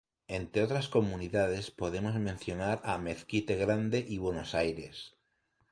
Entre 0.27 0.63
otras 0.63 0.87
comunidades 0.89 1.69
podemos 1.69 2.15
mencionar 2.15 2.81
a 2.83 2.97
Mezquite 2.97 3.53
Grande 3.55 4.03
y 4.09 4.17
Buenos 4.17 4.55
Aires. 4.55 5.15